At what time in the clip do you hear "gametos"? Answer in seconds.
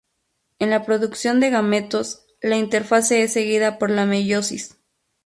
1.51-2.25